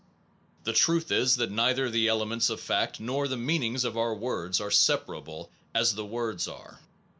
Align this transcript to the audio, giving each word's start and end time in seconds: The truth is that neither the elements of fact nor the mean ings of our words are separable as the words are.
The 0.63 0.73
truth 0.73 1.11
is 1.11 1.35
that 1.35 1.51
neither 1.51 1.87
the 1.87 2.07
elements 2.07 2.49
of 2.49 2.59
fact 2.59 2.99
nor 2.99 3.27
the 3.27 3.37
mean 3.37 3.61
ings 3.61 3.85
of 3.85 3.95
our 3.95 4.15
words 4.15 4.59
are 4.59 4.71
separable 4.71 5.51
as 5.75 5.93
the 5.93 6.05
words 6.05 6.47
are. 6.47 6.79